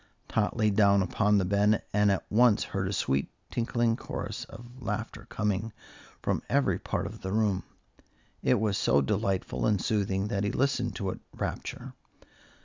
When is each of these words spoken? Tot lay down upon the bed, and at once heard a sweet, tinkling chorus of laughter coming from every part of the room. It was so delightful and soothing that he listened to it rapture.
Tot 0.27 0.57
lay 0.57 0.71
down 0.71 1.03
upon 1.03 1.37
the 1.37 1.45
bed, 1.45 1.83
and 1.93 2.11
at 2.11 2.25
once 2.31 2.63
heard 2.63 2.87
a 2.87 2.91
sweet, 2.91 3.29
tinkling 3.51 3.95
chorus 3.95 4.45
of 4.45 4.81
laughter 4.81 5.27
coming 5.29 5.71
from 6.23 6.41
every 6.49 6.79
part 6.79 7.05
of 7.05 7.21
the 7.21 7.31
room. 7.31 7.61
It 8.41 8.59
was 8.59 8.79
so 8.79 9.01
delightful 9.01 9.67
and 9.67 9.79
soothing 9.79 10.29
that 10.29 10.43
he 10.43 10.51
listened 10.51 10.95
to 10.95 11.11
it 11.11 11.19
rapture. 11.35 11.93